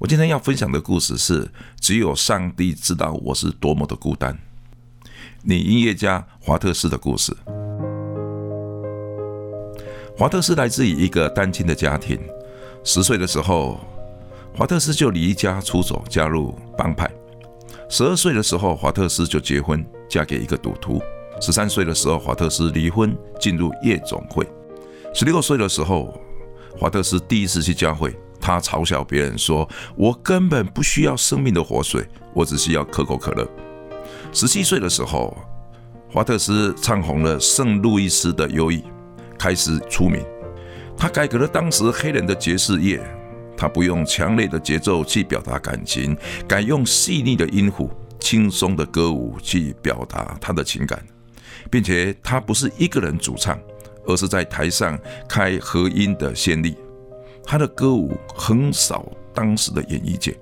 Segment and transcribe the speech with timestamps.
[0.00, 1.46] 我今天要分享的故事是：
[1.78, 4.34] 只有上帝知道我是多么的孤单。
[5.42, 7.36] 女音乐家华特斯的故事。
[10.16, 12.18] 华特斯来自于一个单亲的家庭。
[12.82, 13.78] 十岁的时候，
[14.56, 17.06] 华特斯就离家出走，加入帮派。
[17.90, 20.98] 十二岁的时候，华特斯就结婚，嫁给一个赌徒。
[21.42, 24.48] 十三岁的时候，华特斯离婚，进入夜总会。
[25.12, 26.18] 十六岁的时候，
[26.78, 28.18] 华特斯第一次去教会。
[28.40, 33.46] 他嘲笑别人说：“我根本不需要生命的活水，我只需要可口可乐。”
[34.32, 35.36] 十七岁的时候，
[36.10, 38.82] 华特斯唱红了圣路易斯的优异，
[39.38, 40.24] 开始出名。
[40.96, 43.00] 他改革了当时黑人的爵士乐，
[43.56, 46.16] 他不用强烈的节奏去表达感情，
[46.48, 51.02] 改用细腻的音符、轻松的歌舞去表达他的情感，
[51.70, 53.58] 并且他不是一个人主唱，
[54.06, 56.76] 而是在台上开和音的先例。
[57.50, 60.38] 他的歌舞横扫当时的演艺界。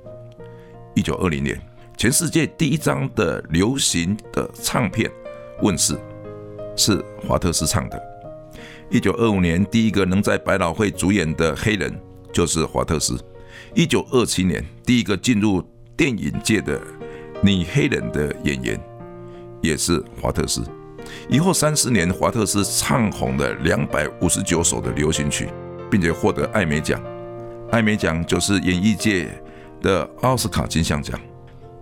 [0.95, 1.59] 一九二零年，
[1.97, 5.11] 全世界第一张的流行的唱片
[5.63, 5.99] 问世，
[6.77, 7.99] 是华特斯唱的。
[8.91, 11.99] 一九二五年，第一个能在百老汇主演的黑人
[12.31, 13.19] 就是华特斯。
[13.75, 15.63] 一九二七年，第一个进入
[15.97, 16.79] 电影界的
[17.41, 18.79] 女黑人的演员
[19.63, 20.61] 也是华特斯。
[21.31, 25.49] 以后三十年，华特斯唱红了两百五十九首的流行曲。
[25.91, 27.01] 并且获得艾美奖，
[27.71, 29.29] 艾美奖就是演艺界
[29.81, 31.19] 的奥斯卡金像奖。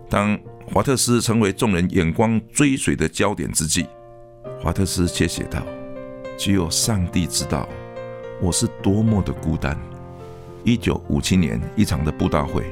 [0.09, 0.37] 当
[0.73, 3.85] 华特斯成为众人眼光追随的焦点之际，
[4.61, 5.61] 华特斯却写道
[6.37, 7.67] ：“只有上帝知道
[8.41, 9.77] 我是多么的孤单。”
[10.63, 12.63] 一九五七年一场的布道会，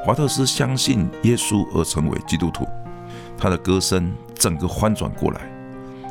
[0.00, 2.66] 华特斯相信耶稣而成为基督徒，
[3.36, 5.40] 他的歌声整个翻转过来。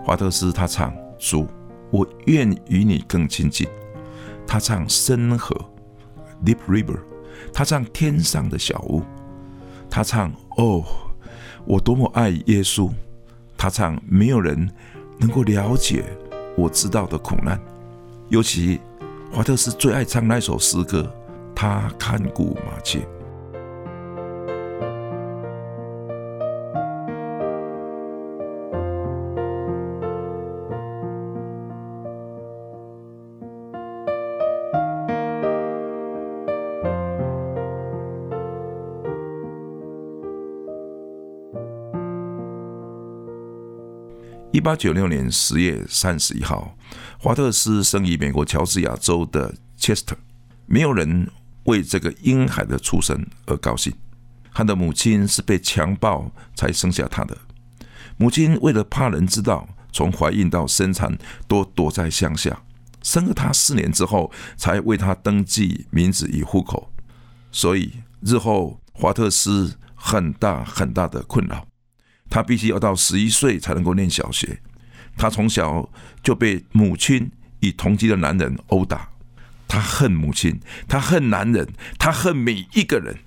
[0.06, 1.47] 华特斯他唱：“主，
[1.91, 3.68] 我愿与你更亲近。”
[4.46, 5.56] 他唱深河
[6.46, 7.00] ，Deep River。
[7.52, 9.04] 他唱天上的小屋。
[9.90, 10.84] 他唱哦，
[11.66, 12.90] 我多么爱耶稣。
[13.58, 14.70] 他唱没有人
[15.20, 16.03] 能够了解
[16.58, 17.59] 我知道的苦难。
[18.30, 18.80] 尤其
[19.32, 21.09] 华特斯最爱唱那首诗歌，
[21.56, 23.08] 他看顾马切。
[44.53, 46.78] 一八九六年十月三十一号，
[47.18, 50.14] 华特斯生于美国乔治亚州的 Chester。
[50.68, 51.28] 没有人
[51.64, 53.91] 为这个婴孩的出生而高兴。
[54.53, 57.36] 他的母亲是被强暴才生下他的。
[58.16, 62.62] 母亲为了怕人知道，从怀孕到生产都躲在乡下。
[63.02, 66.94] 生了他四年之后，才为他登记名字与户口。
[67.52, 67.91] 所以
[68.22, 71.66] 日后华特斯很大很大的困扰。
[72.34, 74.60] 他必须要到十一岁才能够念小学。
[75.16, 75.88] 他从小
[76.24, 79.08] 就被母亲与同居的男人殴打。
[79.68, 83.20] 他恨母亲，他恨男人，他恨每一个人。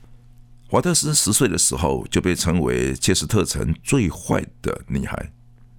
[0.67, 5.31] 华特斯十岁的时候就被称为切斯特城最坏的女孩。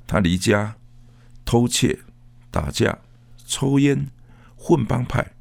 [0.08, 0.76] 她离家、
[1.44, 2.00] 偷窃、
[2.50, 3.00] 打架、
[3.46, 4.08] 抽烟、
[4.56, 5.34] 混帮派。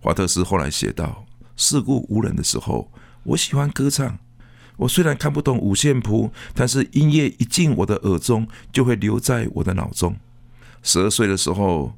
[0.00, 2.90] 华特斯后来写道：“世故无人的时候，
[3.24, 4.18] 我喜欢歌唱。”
[4.78, 10.16] 我虽然看不懂五线谱，但是音乐一进我的耳中，就会留在我的脑中。
[10.84, 11.96] 十二岁的时候，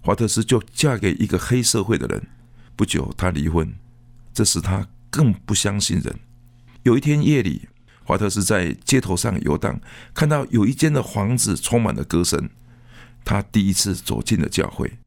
[0.00, 2.26] 华特斯就嫁给一个黑社会的人。
[2.74, 3.72] 不久，他离婚，
[4.34, 6.18] 这使他更不相信人。
[6.82, 7.68] 有一天夜里，
[8.02, 9.80] 华特斯在街头上游荡，
[10.12, 12.50] 看到有一间的房子充满了歌声。
[13.24, 14.98] 他第一次走进了教会。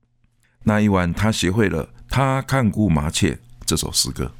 [0.64, 3.34] 那一晚，他学会了《他看顾麻雀》
[3.66, 4.32] 这首诗歌，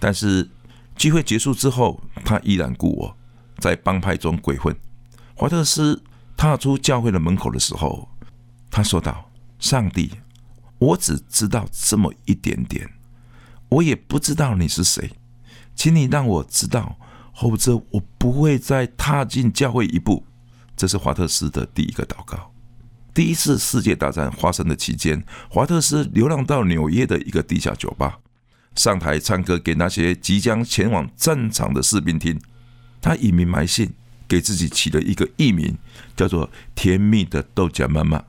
[0.00, 0.48] 但是。
[0.96, 3.16] 聚会结束之后，他依然故我，
[3.58, 4.74] 在帮派中鬼混。
[5.34, 6.02] 华特斯
[6.36, 8.08] 踏出教会的门口的时候，
[8.70, 10.10] 他说道：“上帝，
[10.78, 12.90] 我只知道这么一点点，
[13.68, 15.12] 我也不知道你是谁，
[15.74, 16.98] 请你让我知道，
[17.34, 20.24] 否则我不会再踏进教会一步。”
[20.74, 22.52] 这是华特斯的第一个祷告。
[23.14, 28.18] 第一次世界大战发生的期间，华特斯流浪到纽约的一个地下酒吧。
[28.76, 32.38] 上台唱歌给那些即将前往战场的士兵听，
[33.00, 33.90] 他隐名埋姓，
[34.28, 35.76] 给自己起了一个艺名，
[36.14, 38.22] 叫做“甜蜜的豆荚妈妈”。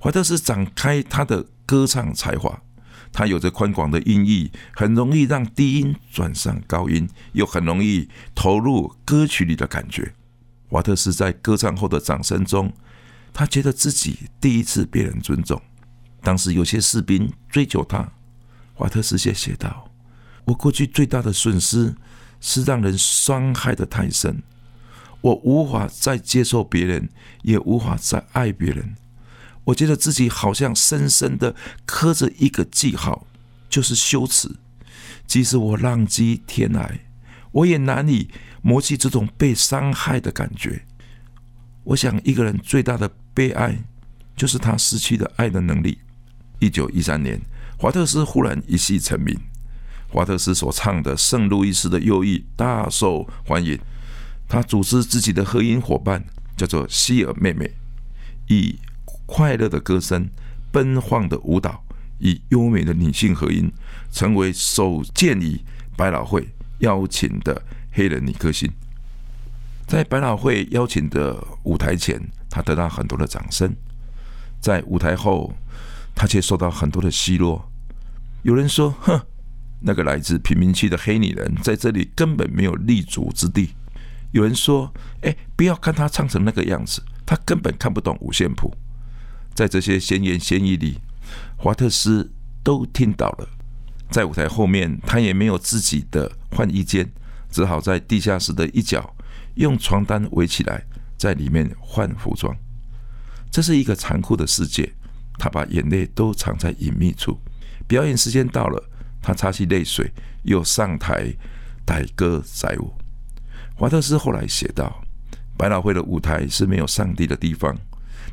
[0.00, 2.62] 怀特斯展开他的歌唱才华，
[3.12, 10.14] 他有着宽广的音域，很容易让低音转上高音，又很容易投入歌曲里的感觉。
[10.68, 12.72] 华特斯在歌唱后的掌声中，
[13.32, 15.60] 他觉得自己第一次被人尊重。
[16.22, 18.10] 当时有些士兵追求他，
[18.74, 19.90] 华特斯写写道
[20.46, 21.94] ：“我过去最大的损失
[22.40, 24.42] 是让人伤害的太深，
[25.20, 27.08] 我无法再接受别人，
[27.42, 28.96] 也无法再爱别人。
[29.64, 31.54] 我觉得自己好像深深的
[31.86, 33.26] 刻着一个记号，
[33.70, 34.50] 就是羞耻。
[35.26, 36.98] 即使我浪迹天涯，
[37.52, 38.28] 我也难以
[38.60, 40.84] 磨去这种被伤害的感觉。
[41.84, 43.78] 我想，一个人最大的悲哀，
[44.36, 45.98] 就是他失去了爱的能力。”
[46.60, 47.40] 一九一三年，
[47.76, 49.38] 华特斯忽然一戏成名。
[50.08, 53.78] 华特斯所唱的《圣路易斯的忧郁》大受欢迎。
[54.48, 56.24] 他组织自己的合音伙伴，
[56.56, 57.72] 叫做希尔妹妹，
[58.46, 58.78] 以
[59.26, 60.28] 快乐的歌声、
[60.70, 61.82] 奔放的舞蹈，
[62.18, 63.72] 以优美的女性合音，
[64.12, 65.60] 成为首见于
[65.96, 66.46] 百老汇
[66.78, 67.60] 邀请的
[67.90, 68.70] 黑人女歌星。
[69.86, 73.74] 在百老汇邀请的舞台前，他得到很多的掌声。
[74.60, 75.52] 在舞台后，
[76.14, 77.70] 他却受到很多的奚落。
[78.42, 79.20] 有人说：“哼，
[79.80, 83.70] 那个来自贫民区的黑女人在这里根本没有立足之地。”
[84.32, 88.74] 有人说：“哎，不要看他唱成那个样子，他根本看不懂五线谱。”
[89.54, 90.98] 在这些闲言闲语里，
[91.56, 92.32] 华特斯
[92.62, 93.48] 都听到了。
[94.10, 97.10] 在舞台后面，他也没有自己的换衣间，
[97.50, 99.16] 只好在地下室的一角
[99.54, 100.84] 用床单围起来，
[101.16, 102.54] 在里面换服装。
[103.50, 104.92] 这是一个残酷的世界。
[105.38, 107.38] 他把眼泪都藏在隐秘处。
[107.86, 108.82] 表演时间到了，
[109.20, 110.10] 他擦去泪水，
[110.42, 111.34] 又上台
[111.86, 112.92] 载歌载舞。
[113.76, 115.04] 华特斯后来写道
[115.58, 117.76] ：“百老汇的舞台是没有上帝的地方，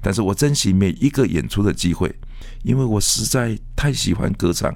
[0.02, 2.14] 但是我珍惜每一个演出的机会，
[2.64, 4.74] 因为我实在太喜欢歌唱。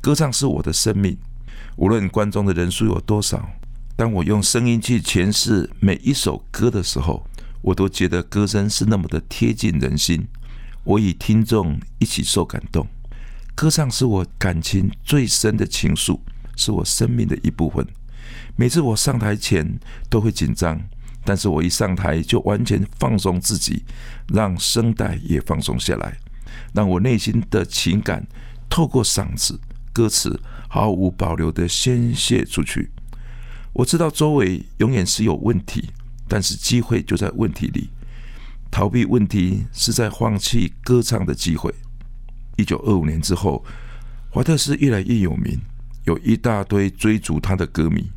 [0.00, 1.16] 歌唱是我的生命。
[1.76, 3.48] 无论观众的人数有多少，
[3.96, 7.26] 当我用声音去诠释每一首歌的时候，
[7.60, 10.26] 我都觉得歌声是那么的贴近人心。”
[10.84, 12.86] 我与听众一起受感动，
[13.54, 16.20] 歌唱是我感情最深的情愫，
[16.56, 17.86] 是我生命的一部分。
[18.54, 19.78] 每次我上台前
[20.10, 20.78] 都会紧张，
[21.24, 23.82] 但是我一上台就完全放松自己，
[24.28, 26.18] 让声带也放松下来，
[26.74, 28.26] 让我内心的情感
[28.68, 29.58] 透过嗓子、
[29.90, 30.38] 歌词
[30.68, 32.90] 毫无保留的宣泄出去。
[33.72, 35.88] 我知道周围永远是有问题，
[36.28, 37.88] 但是机会就在问题里。
[38.74, 41.72] 逃避问题是在放弃歌唱的机会。
[42.56, 43.64] 一九二五年之后，
[44.30, 45.60] 华特斯越来越有名，
[46.06, 48.10] 有一大堆追逐他的歌迷。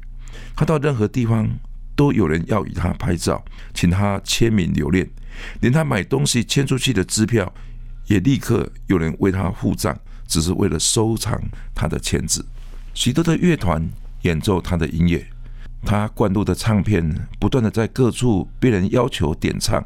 [0.55, 1.47] 他到任何地方
[1.95, 3.45] 都有人要与他拍照，
[3.75, 5.07] 请他签名留念，
[5.61, 7.53] 连他买东西签出去的支票
[8.07, 9.95] 也立刻有人为他付账，
[10.25, 11.39] 只是为了收藏
[11.75, 12.43] 他的签字。
[12.95, 13.87] 许多的乐团
[14.23, 15.23] 演奏他的音乐，
[15.85, 17.07] 他灌录的唱片
[17.39, 19.85] 不断的在各处被人要求点唱。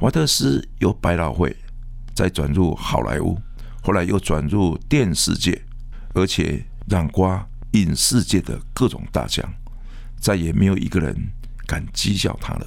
[0.00, 1.54] 华特斯由百老汇
[2.14, 3.38] 再转入好莱坞，
[3.82, 5.62] 后来又转入电视界，
[6.14, 9.46] 而且让瓜影视界的各种大奖，
[10.18, 11.14] 再也没有一个人
[11.66, 12.66] 敢讥笑他了。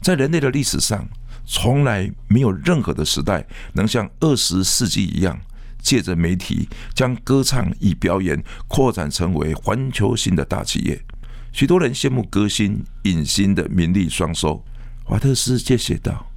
[0.00, 1.04] 在人类的历史上，
[1.44, 5.36] 从来没有任何的时代能像二十世纪一样，
[5.82, 11.04] 借着媒体将歌唱与表演扩展成为环球性的大企业。
[11.50, 14.64] 许多人羡慕歌星、影星的名利双收。
[15.02, 16.29] 华特斯却写道。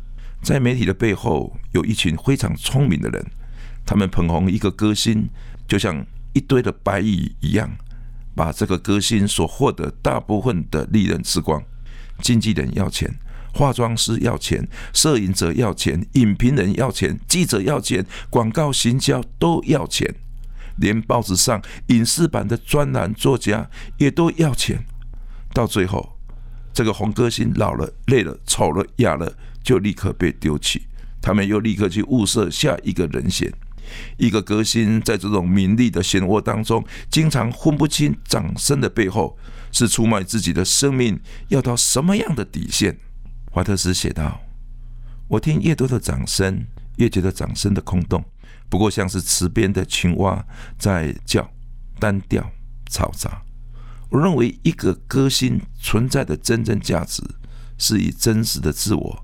[0.43, 3.25] 在媒体的背后，有一群非常聪明的人，
[3.85, 5.29] 他们捧红一个歌星，
[5.65, 7.71] 就像一堆的白蚁一样，
[8.35, 11.63] 把这个歌星所获得大部分的利润吃光。
[12.19, 13.09] 经纪人要钱，
[13.53, 20.13] 化妆师要钱，摄影者要钱，影评人要钱，记者要钱，广告行销都要钱，
[20.75, 24.83] 连报纸上影视版的专栏作家也都要钱。
[25.53, 26.17] 到最后，
[26.73, 29.33] 这个红歌星老了、累了、丑了、哑了。
[29.63, 30.83] 就立刻被丢弃，
[31.21, 33.51] 他们又立刻去物色下一个人选。
[34.17, 39.37] 一个歌星在这种名利的漩涡当中，经常分不清掌声的背后
[39.71, 42.97] 是出卖自己的生命，要到什么样的底线？
[43.51, 44.41] 华特斯写道
[45.27, 46.65] ：“我听越多的掌声，
[46.95, 48.23] 越觉得掌声的空洞，
[48.69, 50.43] 不过像是池边的青蛙
[50.79, 51.51] 在叫，
[51.99, 52.51] 单调
[52.89, 53.43] 嘈杂。
[54.09, 57.21] 我认为一个歌星存在的真正价值，
[57.77, 59.22] 是以真实的自我。”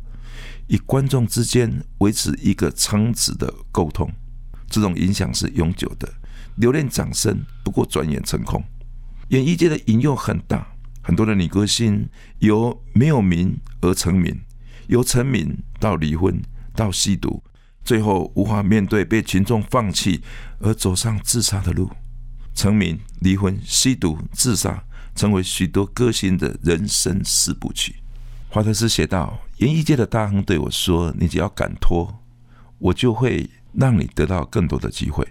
[0.70, 4.12] 与观众之间维持一个长子的沟通，
[4.68, 6.08] 这种影响是永久的。
[6.56, 8.64] 留恋掌声，不过转眼成空。
[9.30, 12.08] 演艺界的引诱很大，很多的女歌星
[12.40, 14.40] 由没有名而成名，
[14.88, 16.42] 由成名到离婚，
[16.76, 17.44] 到吸毒，
[17.84, 20.22] 最后无法面对被群众放弃
[20.60, 21.90] 而走上自杀的路。
[22.54, 24.84] 成名、离婚、吸毒、自杀，
[25.16, 27.96] 成为许多歌星的人生四部曲。
[28.52, 32.20] 华特斯写道：“演艺界的大亨对我说：‘你只要敢拖，
[32.80, 35.28] 我就会让你得到更多的机会。’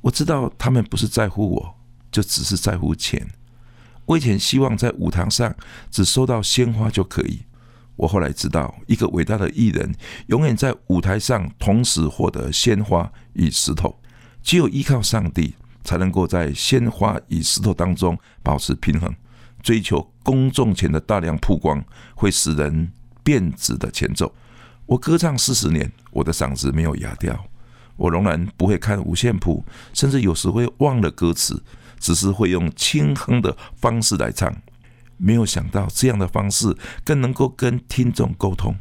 [0.00, 1.74] 我知道他们不是在乎我，
[2.10, 3.28] 就只是在乎钱。
[4.06, 5.54] 我以前希望在舞台上
[5.90, 7.42] 只收到鲜花就可以。
[7.96, 9.94] 我后来知道，一个伟大的艺人
[10.28, 14.00] 永远在舞台上同时获得鲜花与石头。
[14.42, 19.12] 只有依靠上帝。”才能够在鲜花与石头当中保持平衡。
[19.62, 22.92] 追求公众前的大量曝光，会使人
[23.22, 24.34] 变质的前奏。
[24.86, 27.46] 我歌唱四十年，我的嗓子没有哑掉。
[27.96, 31.62] 我仍然不会看五线谱，甚至有时会忘了歌词，
[32.00, 34.52] 只是会用轻哼的方式来唱。
[35.16, 38.74] 没有想到这样的方式更能够跟听众沟通。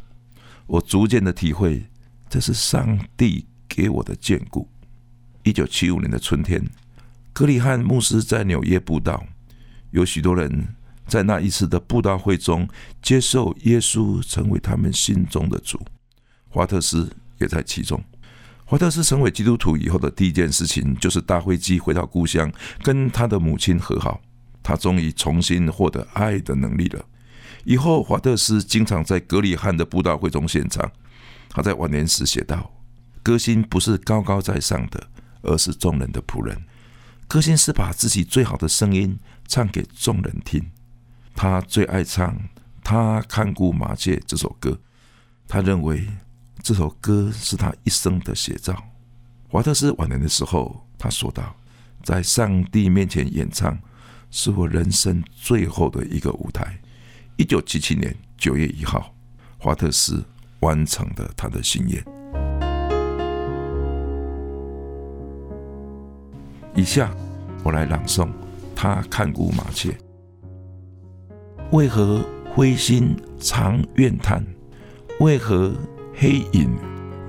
[0.66, 1.86] 我逐渐的体会，
[2.30, 4.68] 这是上帝给我的眷顾。
[5.44, 6.64] 一九七五年的春天。
[7.34, 9.24] 格里汉牧师在纽约布道，
[9.92, 10.76] 有许多人
[11.08, 12.68] 在那一次的布道会中
[13.02, 15.80] 接受耶稣成为他们心中的主。
[16.50, 18.04] 华特斯也在其中。
[18.66, 22.50] 华特斯成为基督徒以后的第一件事情，就是搭飞机回到故乡，
[22.82, 24.22] 跟他的母亲和好。
[24.64, 27.04] 他终于重新获得爱的能力了。
[27.66, 30.90] 以后，华特斯经常在格里汉的布道会中献唱。
[31.50, 32.72] 他在晚年时写道
[33.22, 35.10] ：“歌星不是高高在上的，
[35.42, 36.58] 而是众人的仆人。”
[37.28, 39.18] 歌星是把自己最好的声音
[39.52, 40.66] 唱给众人听。
[41.36, 42.34] 他最爱唱
[42.82, 44.80] 《他看顾马介》这首歌，
[45.46, 46.08] 他认为
[46.64, 48.82] 这首歌是他一生的写照。
[49.50, 51.54] 华特斯晚年的时候，他说道
[52.02, 53.78] ：“在上帝面前演唱，
[54.30, 56.80] 是我人生最后的一个舞台。”
[57.36, 59.14] 一九七七年九月一号，
[59.58, 60.24] 华特斯
[60.62, 62.02] 完成了他的心愿。
[66.74, 67.14] 以下
[67.66, 68.30] 我来朗诵
[68.82, 69.96] 他看顾马切。
[71.72, 74.44] 为何灰心常怨叹？
[75.20, 75.72] 为何
[76.16, 76.68] 黑影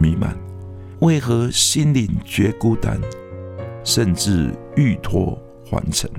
[0.01, 0.35] 弥漫？
[1.01, 2.99] 为何心灵觉孤单，
[3.85, 6.11] 甚至欲托还尘？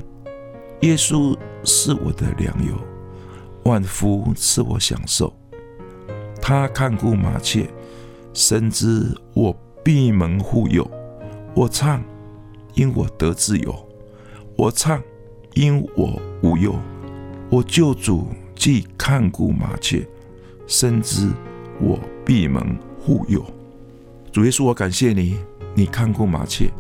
[0.81, 2.75] 耶稣是我的良友，
[3.65, 5.33] 万夫赐我享受。
[6.39, 7.67] 他看顾马切，
[8.35, 9.51] 深知我
[9.83, 10.87] 闭门护佑。
[11.55, 12.03] 我唱。
[12.75, 13.87] 因我得自由，
[14.57, 14.99] 我唱；
[15.55, 16.75] 因我无忧，
[17.49, 20.07] 我救主既看顾马切，
[20.67, 21.31] 深知
[21.79, 23.45] 我闭门护佑。
[24.31, 25.37] 主耶稣，我感谢你，
[25.75, 26.71] 你看顾马切。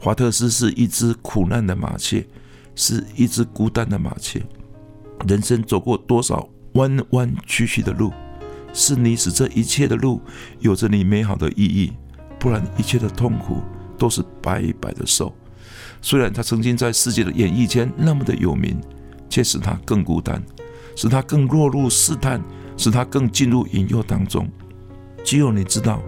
[0.00, 2.26] 华特斯是一只苦难的马切，
[2.74, 4.42] 是一只孤单的马切。
[5.26, 8.12] 人生走过多少弯弯曲曲的路，
[8.72, 10.20] 是你使这一切的路
[10.60, 11.92] 有着你美好的意义，
[12.38, 13.58] 不然一切的痛苦。
[13.98, 15.34] 都是白白的受。
[16.00, 18.80] 虽然他曾经在世界的演艺圈那么的有名，
[19.28, 20.42] 却使他更孤单，
[20.96, 22.42] 使他更落入试探，
[22.76, 24.48] 使他更进入引诱当中。
[25.24, 26.00] 只有你知道，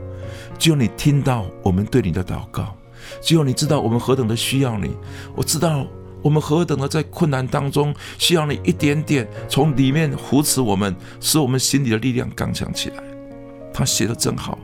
[0.59, 2.75] 只有你听到我们对你的祷告，
[3.21, 4.97] 只有你知道我们何等的需要你。
[5.35, 5.87] 我知道
[6.23, 13.03] 我们何等的在困难当中需要你一点点从里面扶持我们，使我们心里的力量刚强起来。
[13.73, 14.59] 他写的真好。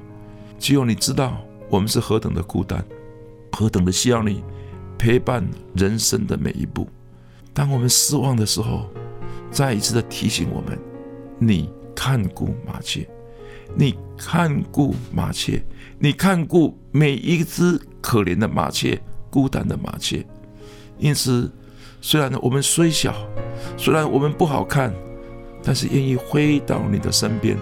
[0.59, 1.37] 只有你知道
[1.69, 2.83] 我们是何等的孤单。
[3.53, 4.43] 何等的需要你
[4.99, 6.89] 陪伴人生的每一步。
[7.53, 8.89] 当我们失望的时候，
[9.51, 10.79] 再一次的提醒我们：
[11.39, 13.09] 你看顾马切，
[13.75, 15.63] 你看顾马切，
[15.99, 19.01] 你看顾每一只可怜的马切，
[19.31, 20.25] 孤单的马切。
[20.99, 21.51] 因此，
[22.01, 23.15] 虽然我们虽小，
[23.77, 24.93] 虽然我们不好看，
[25.63, 27.57] 但是愿意回到你的身边，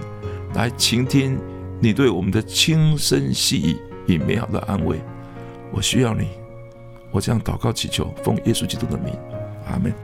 [0.54, 1.38] 来倾听
[1.80, 3.76] 你对我们的轻声细
[4.06, 5.00] 语与美好的安慰。
[5.72, 6.28] 我需要你，
[7.14, 9.16] 我这样祷告祈求，奉耶稣基督的名，
[9.68, 10.03] 阿门。